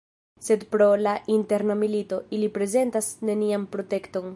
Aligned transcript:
Sed 0.45 0.63
pro 0.71 0.87
la 1.01 1.13
interna 1.35 1.77
milito, 1.83 2.21
ili 2.39 2.51
prezentas 2.59 3.15
nenian 3.31 3.73
protekton. 3.77 4.27